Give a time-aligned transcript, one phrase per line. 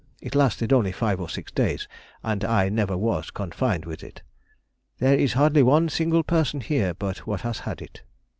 [0.19, 1.87] It lasted only five or six days,
[2.23, 4.23] and I never was confined with it....
[4.97, 8.01] There is hardly one single person here but what has had it.